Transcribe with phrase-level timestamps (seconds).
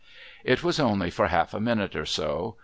[0.43, 2.57] It was only fur half a minute or so.